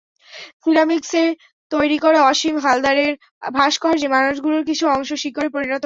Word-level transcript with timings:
সিরামিকসে 0.63 1.23
তৈরি 1.71 1.97
করা 1.99 2.19
অসীম 2.23 2.55
হালদারের 2.57 3.13
ভাস্কর্যে 3.53 4.07
মানুষগুলোর 4.07 4.63
কিছু 4.65 4.83
অংশ 4.87 5.09
শিকড়ে 5.23 5.49
পরিণত 5.49 5.69
হয়েছে। 5.69 5.79